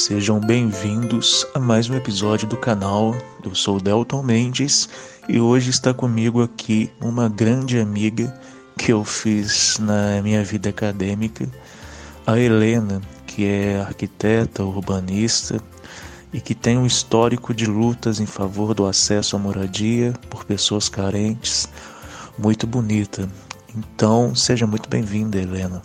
[0.00, 3.14] Sejam bem-vindos a mais um episódio do canal.
[3.44, 4.88] Eu sou Delton Mendes
[5.28, 8.34] e hoje está comigo aqui uma grande amiga
[8.78, 11.46] que eu fiz na minha vida acadêmica,
[12.26, 15.60] a Helena, que é arquiteta, urbanista
[16.32, 20.88] e que tem um histórico de lutas em favor do acesso à moradia por pessoas
[20.88, 21.68] carentes,
[22.38, 23.28] muito bonita.
[23.76, 25.82] Então, seja muito bem-vinda, Helena.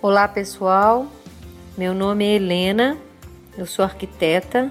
[0.00, 1.06] Olá, pessoal.
[1.80, 2.98] Meu nome é Helena,
[3.56, 4.70] eu sou arquiteta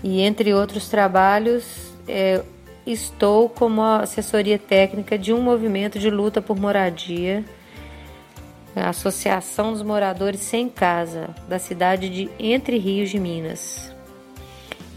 [0.00, 2.40] e, entre outros trabalhos, é,
[2.86, 7.44] estou como assessoria técnica de um movimento de luta por moradia,
[8.76, 13.92] a Associação dos Moradores Sem Casa, da cidade de Entre Rios de Minas.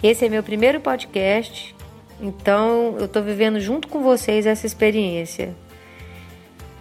[0.03, 1.75] Esse é meu primeiro podcast,
[2.21, 5.55] então eu estou vivendo junto com vocês essa experiência.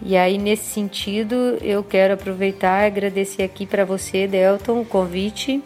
[0.07, 5.61] E aí, nesse sentido, eu quero aproveitar e agradecer aqui para você, Delton, o convite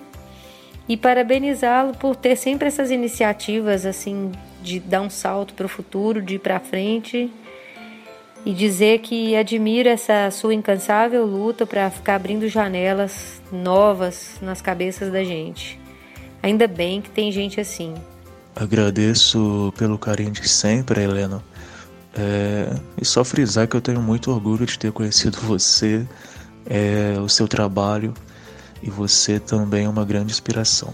[0.89, 4.31] e parabenizá-lo por ter sempre essas iniciativas assim
[4.64, 7.31] de dar um salto para o futuro, de ir para frente
[8.44, 15.11] e dizer que admiro essa sua incansável luta para ficar abrindo janelas novas nas cabeças
[15.11, 15.80] da gente.
[16.42, 17.94] Ainda bem que tem gente assim.
[18.55, 21.44] Agradeço pelo carinho de sempre, Helena.
[22.14, 26.05] É, e só frisar que eu tenho muito orgulho de ter conhecido você,
[26.66, 28.14] é, o seu trabalho
[28.83, 30.94] e você também é uma grande inspiração.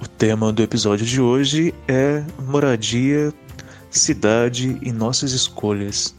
[0.00, 3.32] O tema do episódio de hoje é moradia,
[3.90, 6.14] cidade e nossas escolhas.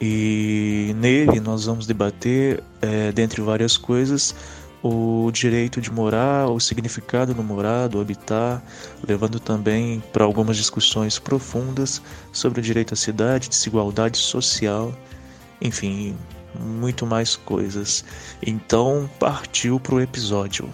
[0.00, 4.34] E nele nós vamos debater, é, dentre várias coisas,
[4.88, 8.62] o direito de morar, o significado do morar, do habitar,
[9.06, 12.00] levando também para algumas discussões profundas
[12.32, 14.94] sobre o direito à cidade, desigualdade social,
[15.60, 16.16] enfim,
[16.58, 18.04] muito mais coisas.
[18.42, 20.68] Então, partiu para o episódio.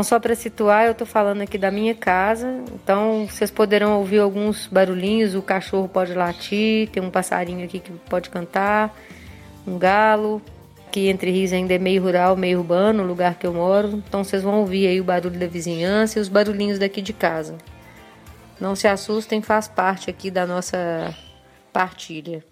[0.00, 2.64] Então, só para situar, eu estou falando aqui da minha casa.
[2.72, 5.34] Então, vocês poderão ouvir alguns barulhinhos.
[5.34, 8.98] O cachorro pode latir, tem um passarinho aqui que pode cantar,
[9.66, 10.40] um galo.
[10.90, 14.02] Que entre rios ainda é meio rural, meio urbano, o lugar que eu moro.
[14.08, 17.58] Então, vocês vão ouvir aí o barulho da vizinhança e os barulhinhos daqui de casa.
[18.58, 21.14] Não se assustem, faz parte aqui da nossa
[21.74, 22.42] partilha.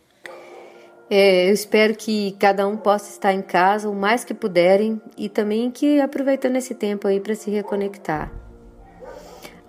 [1.11, 5.27] É, eu espero que cada um possa estar em casa o mais que puderem e
[5.27, 8.31] também que aproveitando esse tempo aí para se reconectar.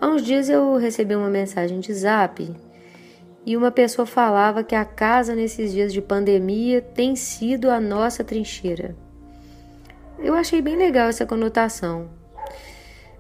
[0.02, 2.54] Há uns dias eu recebi uma mensagem de zap
[3.46, 8.22] e uma pessoa falava que a casa nesses dias de pandemia tem sido a nossa
[8.22, 8.94] trincheira.
[10.20, 12.10] Eu achei bem legal essa conotação,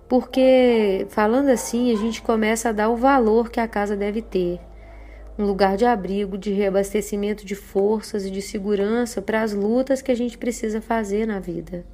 [0.09, 4.59] porque falando assim a gente começa a dar o valor que a casa deve ter
[5.39, 10.11] um lugar de abrigo, de reabastecimento de forças e de segurança para as lutas que
[10.11, 11.85] a gente precisa fazer na vida.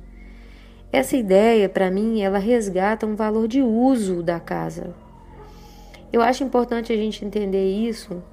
[0.92, 4.96] Essa ideia, para mim, ela resgata um valor de uso da casa.
[6.12, 8.24] Eu acho importante a gente entender isso,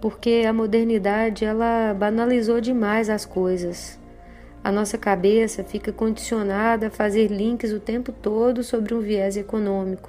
[0.00, 3.98] porque a modernidade ela banalizou demais as coisas.
[4.64, 10.08] A nossa cabeça fica condicionada a fazer links o tempo todo sobre um viés econômico.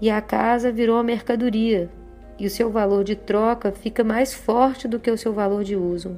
[0.00, 1.90] E a casa virou a mercadoria,
[2.38, 5.74] e o seu valor de troca fica mais forte do que o seu valor de
[5.74, 6.16] uso.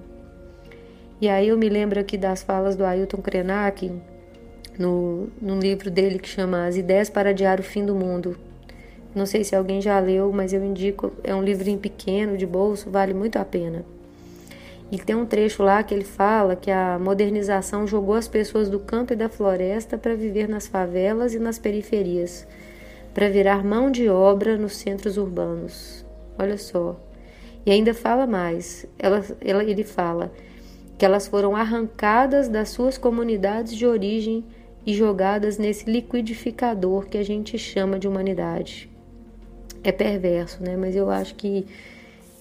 [1.20, 3.92] E aí eu me lembro aqui das falas do Ailton Krenak,
[4.78, 8.38] no, no livro dele que chama As Ideias para Adiar o Fim do Mundo.
[9.14, 12.88] Não sei se alguém já leu, mas eu indico, é um livrinho pequeno, de bolso,
[12.90, 13.84] vale muito a pena.
[14.90, 18.80] E tem um trecho lá que ele fala que a modernização jogou as pessoas do
[18.80, 22.46] campo e da floresta para viver nas favelas e nas periferias,
[23.14, 25.99] para virar mão de obra nos centros urbanos.
[26.40, 26.98] Olha só.
[27.66, 28.86] E ainda fala mais.
[28.98, 30.32] Ela, ela, ele fala
[30.96, 34.42] que elas foram arrancadas das suas comunidades de origem
[34.86, 38.90] e jogadas nesse liquidificador que a gente chama de humanidade.
[39.84, 40.78] É perverso, né?
[40.78, 41.66] Mas eu acho que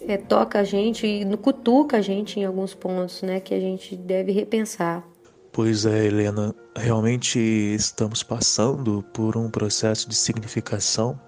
[0.08, 3.42] é, toca a gente e cutuca a gente em alguns pontos, né?
[3.42, 5.06] Que a gente deve repensar.
[5.52, 11.20] Pois é, Helena, realmente estamos passando por um processo de significação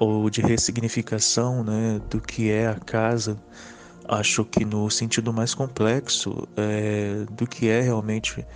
[0.00, 3.36] ou de ressignificação né, do que é a casa.
[4.06, 8.46] Acho que no sentido mais complexo é, do que é realmente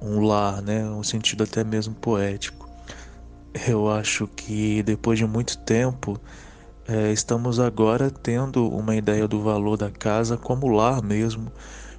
[0.00, 2.68] um lar, né, um sentido até mesmo poético.
[3.68, 6.18] Eu acho que depois de muito tempo
[6.88, 11.52] é, estamos agora tendo uma ideia do valor da casa como lar mesmo,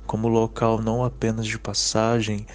[0.08, 2.46] como local não apenas de passagem,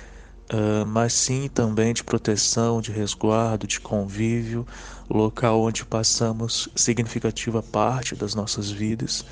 [0.53, 4.67] uh, mas sim também de proteção, de resguardo, de convívio,
[5.09, 9.25] local onde passamos significativa parte das nossas vidas,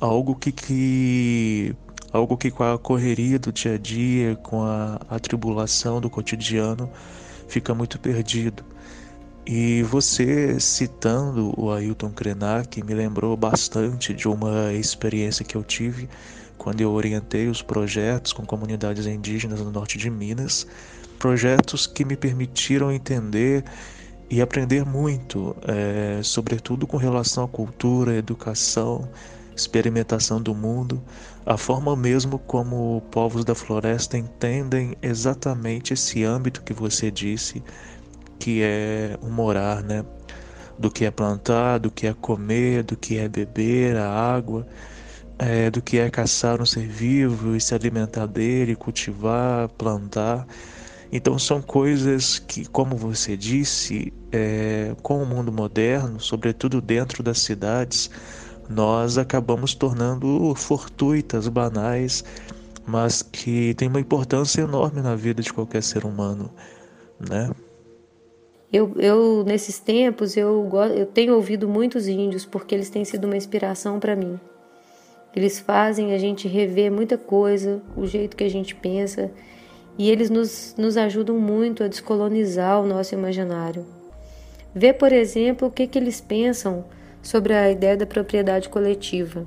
[0.00, 1.74] algo que, que
[2.12, 6.90] algo que com a correria do dia a dia, com a atribulação do cotidiano,
[7.48, 8.64] fica muito perdido.
[9.46, 16.08] E você citando o Ailton Krenak me lembrou bastante de uma experiência que eu tive
[16.58, 20.66] quando eu orientei os projetos com comunidades indígenas no norte de Minas,
[21.18, 23.64] projetos que me permitiram entender
[24.28, 29.08] e aprender muito, é, sobretudo com relação à cultura, educação,
[29.54, 31.02] experimentação do mundo,
[31.44, 37.62] a forma mesmo como povos da floresta entendem exatamente esse âmbito que você disse,
[38.38, 40.04] que é o morar, né?
[40.78, 44.66] Do que é plantar, do que é comer, do que é beber a água,
[45.38, 50.46] é, do que é caçar um ser vivo e se alimentar dele, cultivar, plantar.
[51.12, 57.38] Então são coisas que, como você disse, é, com o mundo moderno, sobretudo dentro das
[57.38, 58.10] cidades,
[58.68, 62.24] nós acabamos tornando fortuitas, banais,
[62.84, 66.50] mas que têm uma importância enorme na vida de qualquer ser humano,
[67.20, 67.50] né?
[68.72, 73.36] Eu, eu nesses tempos eu, eu tenho ouvido muitos índios porque eles têm sido uma
[73.36, 74.40] inspiração para mim.
[75.36, 79.30] Eles fazem a gente rever muita coisa, o jeito que a gente pensa,
[79.98, 83.86] e eles nos, nos ajudam muito a descolonizar o nosso imaginário.
[84.74, 86.84] Ver, por exemplo, o que, que eles pensam
[87.22, 89.46] sobre a ideia da propriedade coletiva.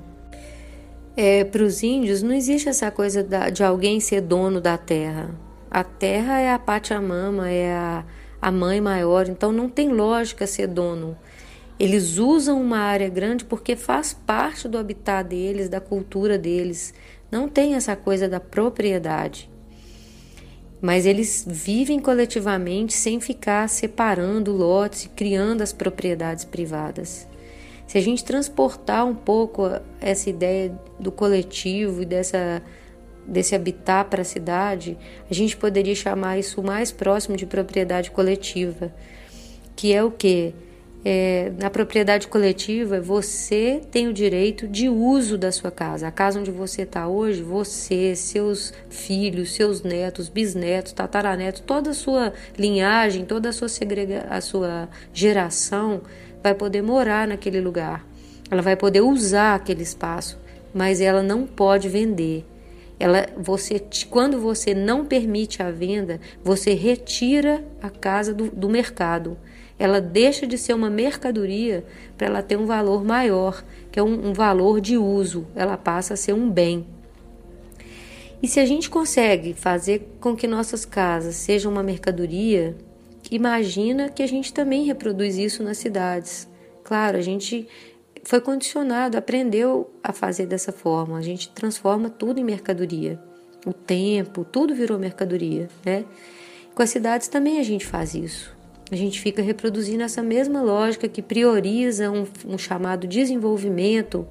[1.16, 5.34] É, Para os índios, não existe essa coisa de alguém ser dono da terra.
[5.68, 8.04] A terra é a Pachamama, é a
[8.40, 11.16] a mãe maior, então não tem lógica ser dono.
[11.80, 16.92] Eles usam uma área grande porque faz parte do habitat deles, da cultura deles.
[17.32, 19.48] Não tem essa coisa da propriedade.
[20.78, 27.26] Mas eles vivem coletivamente sem ficar separando lotes e criando as propriedades privadas.
[27.86, 29.62] Se a gente transportar um pouco
[30.02, 32.62] essa ideia do coletivo e dessa
[33.26, 34.98] desse habitat para a cidade,
[35.30, 38.92] a gente poderia chamar isso mais próximo de propriedade coletiva,
[39.76, 40.52] que é o que?
[41.02, 46.06] É, na propriedade coletiva, você tem o direito de uso da sua casa.
[46.06, 51.94] A casa onde você está hoje, você, seus filhos, seus netos, bisnetos, tataranetos, toda a
[51.94, 56.02] sua linhagem, toda a sua, segrega, a sua geração
[56.42, 58.04] vai poder morar naquele lugar.
[58.50, 60.38] Ela vai poder usar aquele espaço,
[60.74, 62.44] mas ela não pode vender.
[62.98, 69.38] Ela, você, quando você não permite a venda, você retira a casa do, do mercado.
[69.80, 71.86] Ela deixa de ser uma mercadoria
[72.18, 75.46] para ela ter um valor maior, que é um, um valor de uso.
[75.56, 76.86] Ela passa a ser um bem.
[78.42, 82.76] E se a gente consegue fazer com que nossas casas sejam uma mercadoria,
[83.30, 86.46] imagina que a gente também reproduz isso nas cidades.
[86.84, 87.66] Claro, a gente
[88.22, 91.16] foi condicionado, aprendeu a fazer dessa forma.
[91.16, 93.18] A gente transforma tudo em mercadoria.
[93.64, 96.04] O tempo, tudo virou mercadoria, né?
[96.74, 98.59] Com as cidades também a gente faz isso.
[98.90, 104.26] A gente fica reproduzindo essa mesma lógica que prioriza um, um chamado desenvolvimento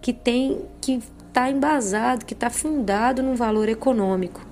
[0.00, 4.44] que tem que está embasado, que está fundado num valor econômico.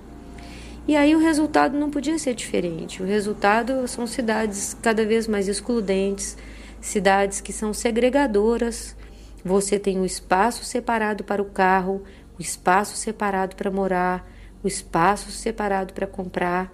[0.87, 3.03] E aí o resultado não podia ser diferente.
[3.03, 6.37] O resultado são cidades cada vez mais excludentes,
[6.81, 8.95] cidades que são segregadoras.
[9.45, 12.03] Você tem um espaço separado para o carro,
[12.35, 14.31] o um espaço separado para morar,
[14.63, 16.73] o um espaço separado para comprar,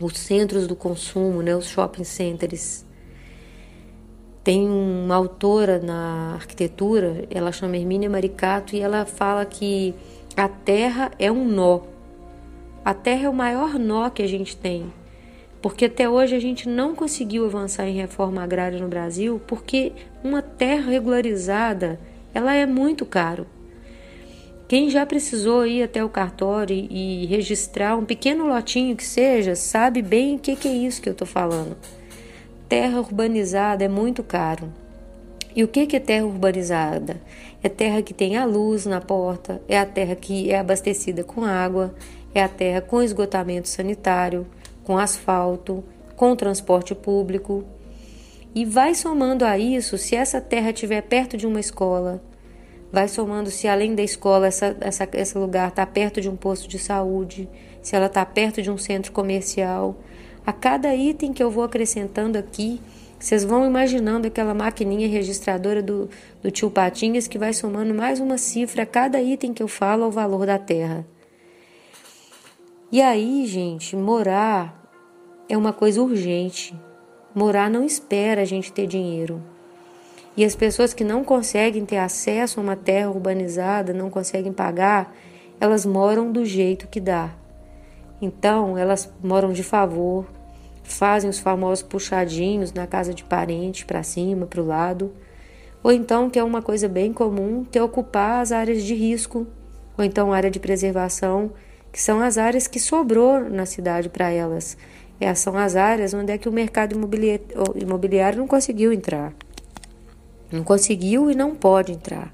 [0.00, 2.84] os centros do consumo, né, os shopping centers.
[4.42, 9.94] Tem uma autora na arquitetura, ela chama Hermínia Maricato, e ela fala que
[10.36, 11.80] a terra é um nó.
[12.84, 14.92] A terra é o maior nó que a gente tem
[15.64, 20.42] porque até hoje a gente não conseguiu avançar em reforma agrária no Brasil, porque uma
[20.42, 21.98] terra regularizada
[22.34, 23.46] ela é muito caro.
[24.66, 30.00] Quem já precisou ir até o cartório e registrar um pequeno lotinho que seja, sabe
[30.00, 31.76] bem o que, que é isso que eu estou falando.
[32.66, 34.72] Terra urbanizada é muito caro.
[35.54, 37.20] E o que, é terra urbanizada?
[37.62, 41.44] É terra que tem a luz na porta, é a terra que é abastecida com
[41.44, 41.94] água,
[42.34, 44.46] é a terra com esgotamento sanitário,
[44.82, 45.84] com asfalto,
[46.16, 47.64] com transporte público.
[48.54, 52.20] E vai somando a isso, se essa terra estiver perto de uma escola,
[52.94, 56.68] vai somando se além da escola essa, essa, esse lugar está perto de um posto
[56.68, 57.48] de saúde,
[57.82, 59.96] se ela está perto de um centro comercial.
[60.46, 62.80] A cada item que eu vou acrescentando aqui,
[63.18, 66.08] vocês vão imaginando aquela maquininha registradora do,
[66.40, 70.04] do tio Patinhas que vai somando mais uma cifra a cada item que eu falo
[70.04, 71.04] ao valor da terra.
[72.92, 74.88] E aí, gente, morar
[75.48, 76.78] é uma coisa urgente.
[77.34, 79.42] Morar não espera a gente ter dinheiro.
[80.36, 85.14] E as pessoas que não conseguem ter acesso a uma terra urbanizada, não conseguem pagar,
[85.60, 87.30] elas moram do jeito que dá.
[88.20, 90.26] Então, elas moram de favor,
[90.82, 95.12] fazem os famosos puxadinhos na casa de parente, para cima, para o lado.
[95.82, 99.46] Ou então, que é uma coisa bem comum, ter ocupar as áreas de risco,
[99.96, 101.52] ou então área de preservação,
[101.92, 104.76] que são as áreas que sobrou na cidade para elas.
[105.20, 106.96] Essas são as áreas onde é que o mercado
[107.76, 109.32] imobiliário não conseguiu entrar.
[110.54, 112.32] Não conseguiu e não pode entrar.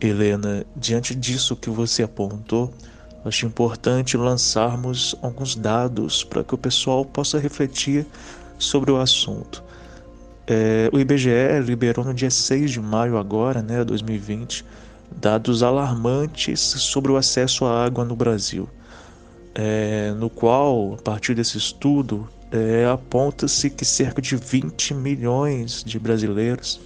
[0.00, 2.72] Helena, diante disso que você apontou,
[3.22, 8.06] acho importante lançarmos alguns dados para que o pessoal possa refletir
[8.58, 9.62] sobre o assunto.
[10.46, 14.64] É, o IBGE liberou no dia 6 de maio agora, né, 2020,
[15.14, 18.66] dados alarmantes sobre o acesso à água no Brasil,
[19.54, 25.98] é, no qual, a partir desse estudo, é, aponta-se que cerca de 20 milhões de
[25.98, 26.80] brasileiros,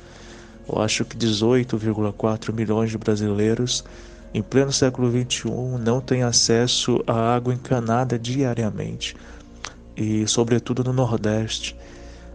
[0.69, 3.85] eu acho que 18,4 milhões de brasileiros,
[4.33, 5.50] em pleno século XXI,
[5.81, 9.16] não têm acesso à água encanada diariamente,
[9.97, 11.76] e sobretudo no Nordeste.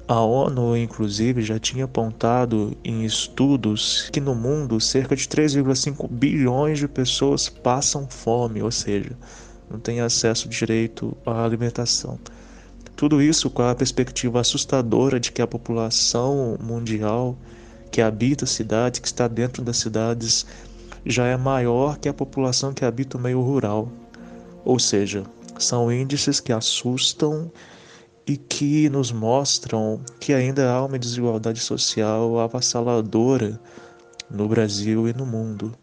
[0.08, 6.80] A ONU, inclusive, já tinha apontado em estudos que no mundo cerca de 3,5 bilhões
[6.80, 9.12] de pessoas passam fome, ou seja,
[9.70, 12.18] não têm acesso direito à alimentação.
[12.96, 17.38] Tudo isso com a perspectiva assustadora de que a população mundial
[17.92, 20.46] que habita a cidade, que está dentro das cidades,
[21.06, 23.92] já é maior que a população que habita o meio rural.
[24.66, 25.24] Ou seja,
[25.58, 27.52] são índices que assustam
[28.28, 33.60] e que nos mostram que ainda há uma desigualdade social avassaladora
[34.30, 35.74] no Brasil e no mundo.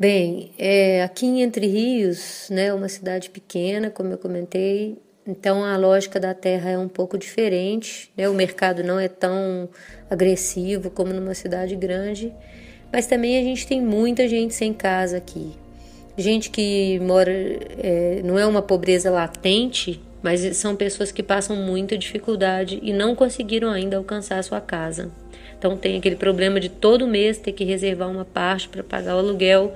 [0.00, 5.76] Bem, é, aqui em Entre Rios, né, uma cidade pequena, como eu comentei, então a
[5.76, 8.26] lógica da terra é um pouco diferente, né?
[8.26, 9.68] o mercado não é tão
[10.08, 12.32] agressivo como numa cidade grande,
[12.90, 15.52] mas também a gente tem muita gente sem casa aqui.
[16.16, 21.98] Gente que mora, é, não é uma pobreza latente, mas são pessoas que passam muita
[21.98, 25.10] dificuldade e não conseguiram ainda alcançar a sua casa.
[25.60, 29.18] Então tem aquele problema de todo mês ter que reservar uma parte para pagar o
[29.18, 29.74] aluguel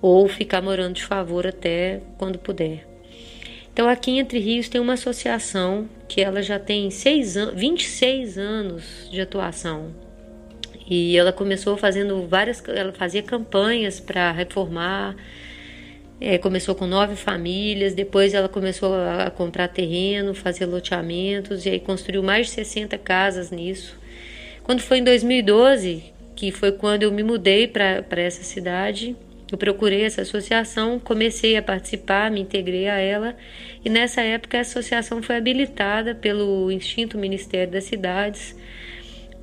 [0.00, 2.86] ou ficar morando de favor até quando puder.
[3.70, 8.38] Então, aqui em Entre Rios tem uma associação que ela já tem seis an 26
[8.38, 9.90] anos de atuação.
[10.88, 15.14] E ela começou fazendo várias, ela fazia campanhas para reformar.
[16.18, 21.78] É, começou com nove famílias, depois ela começou a comprar terreno, fazer loteamentos e aí
[21.78, 24.05] construiu mais de 60 casas nisso.
[24.66, 29.14] Quando foi em 2012, que foi quando eu me mudei para essa cidade,
[29.52, 33.36] eu procurei essa associação, comecei a participar, me integrei a ela
[33.84, 38.56] e nessa época a associação foi habilitada pelo Instinto Ministério das Cidades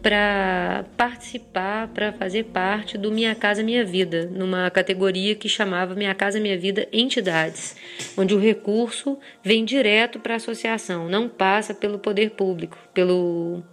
[0.01, 6.13] para participar, para fazer parte do Minha Casa Minha Vida, numa categoria que chamava Minha
[6.13, 7.77] Casa Minha Vida Entidades,
[8.17, 13.63] onde o recurso vem direto para a associação, não passa pelo poder público, pelo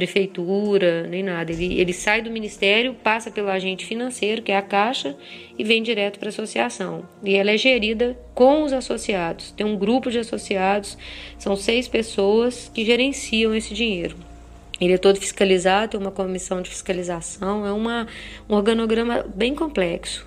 [0.00, 1.52] prefeitura, nem nada.
[1.52, 5.14] Ele, ele sai do ministério, passa pelo agente financeiro, que é a Caixa,
[5.58, 7.04] e vem direto para a associação.
[7.22, 9.50] E ela é gerida com os associados.
[9.50, 10.96] Tem um grupo de associados,
[11.38, 14.16] são seis pessoas que gerenciam esse dinheiro.
[14.80, 18.06] Ele é todo fiscalizado, tem uma comissão de fiscalização, é uma,
[18.48, 20.26] um organograma bem complexo.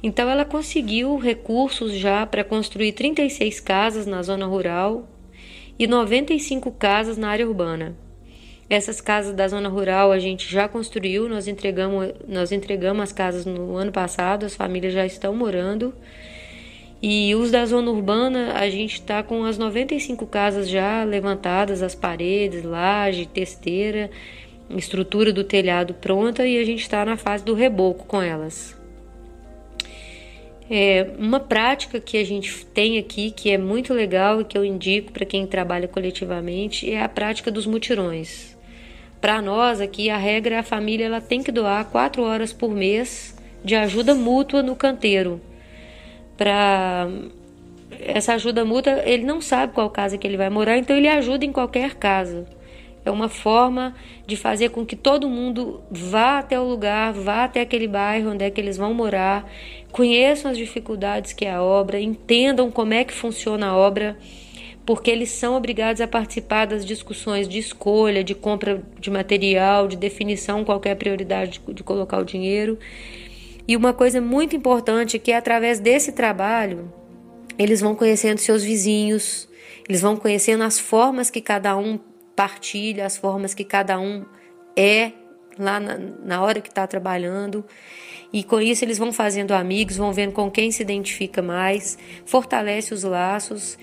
[0.00, 5.08] Então, ela conseguiu recursos já para construir 36 casas na zona rural
[5.76, 8.05] e 95 casas na área urbana.
[8.68, 13.46] Essas casas da zona rural a gente já construiu, nós entregamos, nós entregamos as casas
[13.46, 15.94] no ano passado, as famílias já estão morando.
[17.00, 21.94] E os da zona urbana, a gente está com as 95 casas já levantadas, as
[21.94, 24.10] paredes, laje, testeira,
[24.70, 28.76] estrutura do telhado pronta e a gente está na fase do reboco com elas.
[30.68, 34.64] É, uma prática que a gente tem aqui, que é muito legal e que eu
[34.64, 38.55] indico para quem trabalha coletivamente, é a prática dos mutirões.
[39.20, 42.70] Para nós aqui, a regra é a família ela tem que doar quatro horas por
[42.70, 45.40] mês de ajuda mútua no canteiro.
[46.36, 47.08] Para
[48.00, 51.44] essa ajuda mútua, ele não sabe qual casa que ele vai morar, então ele ajuda
[51.44, 52.46] em qualquer casa.
[53.04, 53.94] É uma forma
[54.26, 58.44] de fazer com que todo mundo vá até o lugar, vá até aquele bairro onde
[58.44, 59.48] é que eles vão morar,
[59.92, 64.18] conheçam as dificuldades que é a obra, entendam como é que funciona a obra,
[64.86, 69.96] porque eles são obrigados a participar das discussões de escolha, de compra de material, de
[69.96, 72.78] definição qual a prioridade de, de colocar o dinheiro.
[73.66, 76.92] E uma coisa muito importante é que através desse trabalho
[77.58, 79.48] eles vão conhecendo seus vizinhos,
[79.88, 81.98] eles vão conhecendo as formas que cada um
[82.36, 84.24] partilha as formas que cada um
[84.76, 85.10] é
[85.58, 87.64] lá na, na hora que está trabalhando.
[88.32, 92.94] E com isso eles vão fazendo amigos, vão vendo com quem se identifica mais, fortalece
[92.94, 93.76] os laços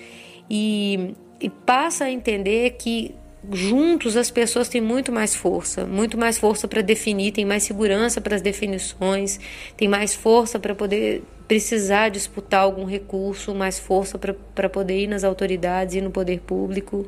[0.50, 3.16] e, e passa a entender que
[3.52, 8.22] juntos as pessoas têm muito mais força, muito mais força para definir, tem mais segurança
[8.22, 9.40] para as definições,
[9.76, 15.24] tem mais força para poder precisar disputar algum recurso, mais força para poder ir nas
[15.24, 17.06] autoridades e no poder público.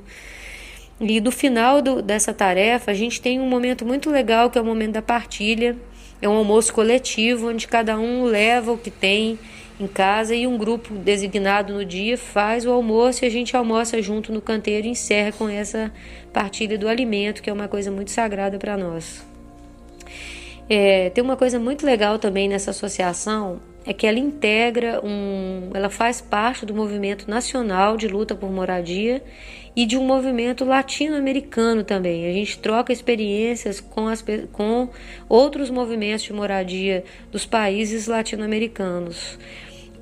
[0.99, 4.61] E do final do, dessa tarefa, a gente tem um momento muito legal que é
[4.61, 5.75] o momento da partilha.
[6.21, 9.37] É um almoço coletivo onde cada um leva o que tem
[9.79, 14.01] em casa e um grupo designado no dia faz o almoço e a gente almoça
[14.01, 15.91] junto no canteiro e encerra com essa
[16.32, 19.25] partilha do alimento, que é uma coisa muito sagrada para nós.
[20.70, 25.89] É, tem uma coisa muito legal também nessa associação é que ela integra um, ela
[25.89, 29.21] faz parte do movimento nacional de luta por moradia
[29.75, 32.27] e de um movimento latino-americano também.
[32.27, 34.89] A gente troca experiências com, as, com
[35.29, 39.37] outros movimentos de moradia dos países latino-americanos.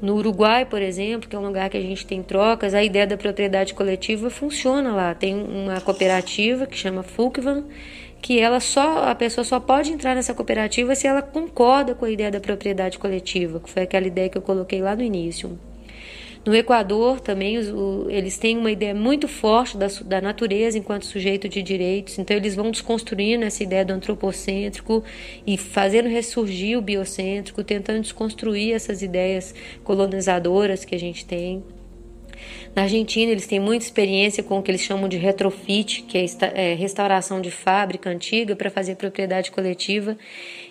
[0.01, 3.07] No Uruguai, por exemplo, que é um lugar que a gente tem trocas, a ideia
[3.07, 5.15] da propriedade coletiva funciona lá.
[5.15, 7.63] Tem uma cooperativa que chama Fulkvan,
[8.23, 12.09] que ela só a pessoa só pode entrar nessa cooperativa se ela concorda com a
[12.09, 15.59] ideia da propriedade coletiva, que foi aquela ideia que eu coloquei lá no início.
[16.45, 21.05] No Equador também os, o, eles têm uma ideia muito forte da, da natureza enquanto
[21.05, 25.03] sujeito de direitos, então eles vão desconstruindo essa ideia do antropocêntrico
[25.45, 31.61] e fazendo ressurgir o biocêntrico, tentando desconstruir essas ideias colonizadoras que a gente tem.
[32.75, 36.25] Na Argentina, eles têm muita experiência com o que eles chamam de retrofit, que é,
[36.53, 40.17] é restauração de fábrica antiga para fazer propriedade coletiva,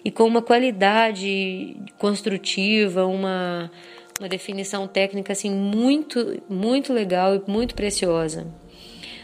[0.05, 3.71] e com uma qualidade construtiva, uma
[4.21, 8.47] uma definição técnica assim muito muito legal e muito preciosa.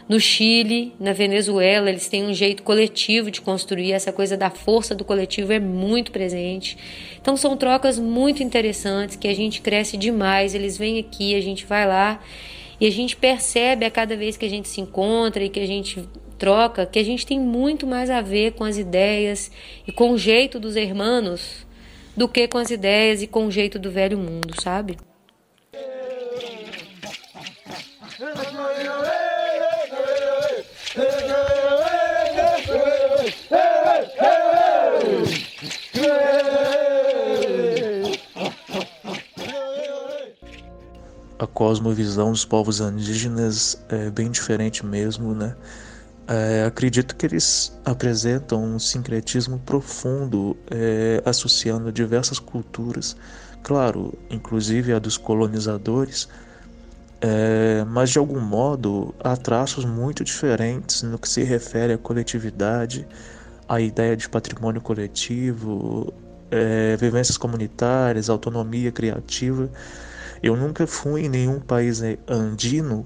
[0.09, 4.95] No Chile, na Venezuela, eles têm um jeito coletivo de construir, essa coisa da força
[4.95, 6.75] do coletivo é muito presente.
[7.21, 11.63] Então são trocas muito interessantes que a gente cresce demais, eles vêm aqui, a gente
[11.63, 12.19] vai lá
[12.81, 15.67] e a gente percebe a cada vez que a gente se encontra e que a
[15.67, 16.03] gente
[16.39, 19.51] troca que a gente tem muito mais a ver com as ideias
[19.85, 21.67] e com o jeito dos hermanos
[22.17, 24.97] do que com as ideias e com o jeito do velho mundo, sabe?
[41.37, 45.57] A cosmovisão dos povos indígenas é bem diferente mesmo, né?
[46.29, 53.17] É, acredito que eles apresentam um sincretismo profundo, é, associando diversas culturas,
[53.61, 56.29] claro, inclusive a dos colonizadores,
[57.19, 63.05] é, mas de algum modo há traços muito diferentes no que se refere à coletividade,
[63.69, 66.11] à ideia de patrimônio coletivo,
[66.49, 69.69] é, vivências comunitárias, autonomia criativa.
[70.41, 73.05] Eu nunca fui em nenhum país andino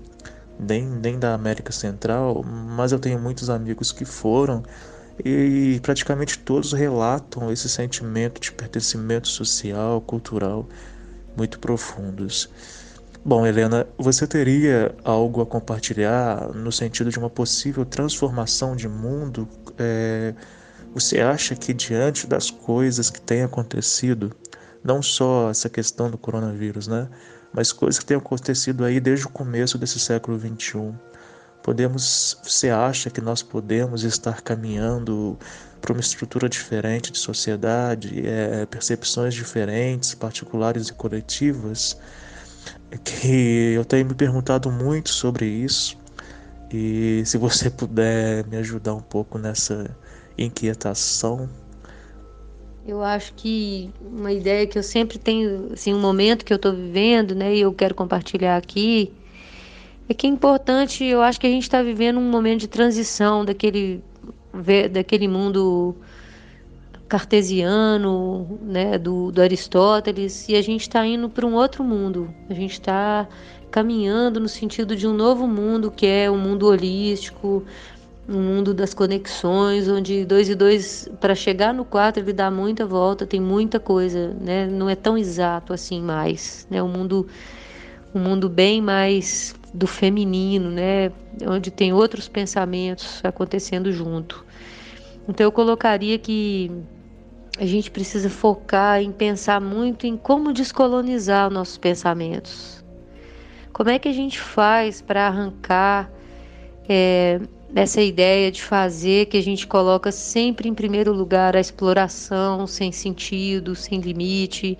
[0.58, 4.64] nem, nem da América Central, mas eu tenho muitos amigos que foram
[5.24, 10.68] e praticamente todos relatam esse sentimento de pertencimento social, cultural
[11.36, 12.50] muito profundos.
[13.26, 19.48] Bom, Helena, você teria algo a compartilhar no sentido de uma possível transformação de mundo?
[19.78, 20.34] É,
[20.94, 24.36] você acha que diante das coisas que têm acontecido,
[24.84, 27.08] não só essa questão do coronavírus, né?
[27.54, 30.94] mas coisas que têm acontecido aí desde o começo desse século XXI.
[31.64, 35.40] Podemos, você acha que nós podemos estar caminhando
[35.80, 41.98] para uma estrutura diferente de sociedade, é, percepções diferentes, particulares e coletivas?
[43.04, 45.98] Que eu tenho me perguntado muito sobre isso
[46.74, 49.96] e se você puder me ajudar um pouco nessa
[50.38, 51.48] inquietação.
[52.86, 56.74] Eu acho que uma ideia que eu sempre tenho, assim, um momento que eu estou
[56.74, 59.14] vivendo, né, e eu quero compartilhar aqui,
[60.10, 63.46] é que é importante, eu acho que a gente está vivendo um momento de transição
[63.46, 64.04] daquele,
[64.92, 65.96] daquele mundo
[67.14, 72.34] cartesiano, né, do, do Aristóteles, e a gente está indo para um outro mundo.
[72.50, 73.28] A gente está
[73.70, 77.64] caminhando no sentido de um novo mundo que é um mundo holístico,
[78.28, 82.84] um mundo das conexões, onde dois e dois para chegar no quatro ele dá muita
[82.84, 84.66] volta, tem muita coisa, né?
[84.66, 86.82] Não é tão exato assim mais, né?
[86.82, 87.28] Um mundo
[88.16, 91.12] um mundo bem mais do feminino, né?
[91.46, 94.44] Onde tem outros pensamentos acontecendo junto.
[95.28, 96.72] Então eu colocaria que
[97.58, 102.84] a gente precisa focar em pensar muito em como descolonizar os nossos pensamentos.
[103.72, 106.12] Como é que a gente faz para arrancar
[106.88, 107.40] é,
[107.76, 112.92] essa ideia de fazer que a gente coloca sempre em primeiro lugar a exploração sem
[112.92, 114.78] sentido, sem limite,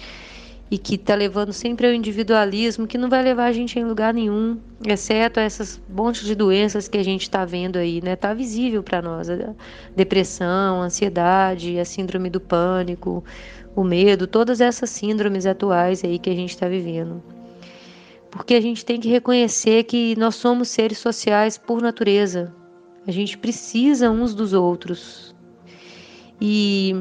[0.72, 4.14] e que está levando sempre ao individualismo, que não vai levar a gente em lugar
[4.14, 8.14] nenhum, exceto essas montes de doenças que a gente está vendo aí, né?
[8.14, 9.54] Está visível para nós, a
[9.96, 13.24] depressão, a ansiedade, a síndrome do pânico,
[13.76, 17.22] o medo, todas essas síndromes atuais aí que a gente está vivendo.
[18.32, 22.52] Porque a gente tem que reconhecer que nós somos seres sociais por natureza.
[23.06, 25.36] A gente precisa uns dos outros.
[26.42, 26.96] E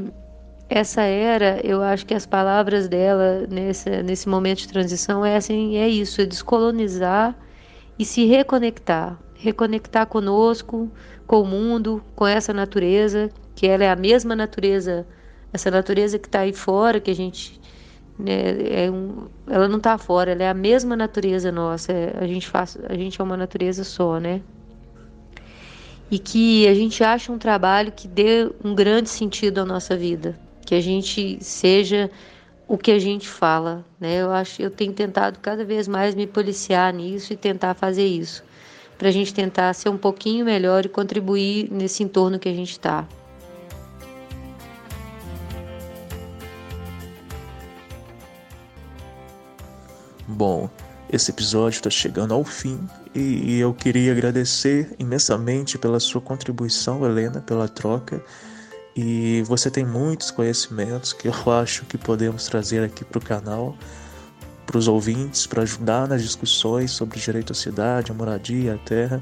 [0.74, 5.76] essa era, eu acho que as palavras dela nesse, nesse momento de transição é assim,
[5.76, 7.36] é isso, é descolonizar
[7.98, 10.90] e se reconectar, reconectar conosco,
[11.26, 15.06] com o mundo, com essa natureza, que ela é a mesma natureza,
[15.52, 17.60] essa natureza que está aí fora, que a gente,
[18.18, 22.26] né, é um, ela não está fora, ela é a mesma natureza nossa, é, a
[22.26, 24.40] gente faz, a gente é uma natureza só, né?
[26.10, 30.34] E que a gente acha um trabalho que dê um grande sentido à nossa vida
[30.64, 32.10] que a gente seja
[32.66, 34.22] o que a gente fala, né?
[34.22, 38.42] Eu acho, eu tenho tentado cada vez mais me policiar nisso e tentar fazer isso,
[38.96, 42.72] para a gente tentar ser um pouquinho melhor e contribuir nesse entorno que a gente
[42.72, 43.06] está.
[50.26, 50.70] Bom,
[51.12, 52.80] esse episódio está chegando ao fim
[53.14, 58.24] e eu queria agradecer imensamente pela sua contribuição, Helena, pela troca
[58.94, 63.76] e você tem muitos conhecimentos que eu acho que podemos trazer aqui para o canal,
[64.66, 69.20] para os ouvintes, para ajudar nas discussões sobre direito à cidade, a moradia, a terra.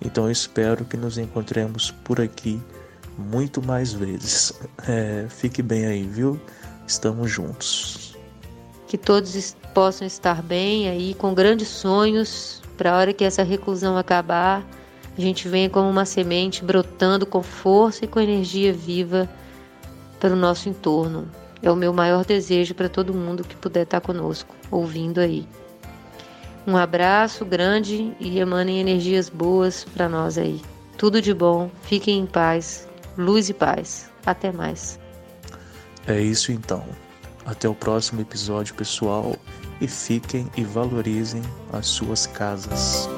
[0.00, 2.60] Então eu espero que nos encontremos por aqui
[3.16, 4.52] muito mais vezes.
[4.86, 6.38] É, fique bem aí, viu?
[6.86, 8.14] Estamos juntos.
[8.86, 13.96] Que todos possam estar bem aí, com grandes sonhos, para a hora que essa reclusão
[13.96, 14.62] acabar
[15.16, 19.28] a gente vem como uma semente brotando com força e com energia viva
[20.18, 21.28] para o nosso entorno.
[21.62, 25.46] É o meu maior desejo para todo mundo que puder estar conosco, ouvindo aí.
[26.66, 30.60] Um abraço grande e emanem energias boas para nós aí.
[30.96, 34.10] Tudo de bom, fiquem em paz, luz e paz.
[34.24, 34.98] Até mais.
[36.06, 36.84] É isso então.
[37.44, 39.36] Até o próximo episódio, pessoal,
[39.80, 43.08] e fiquem e valorizem as suas casas.